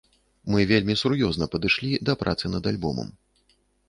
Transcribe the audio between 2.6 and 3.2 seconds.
альбомам.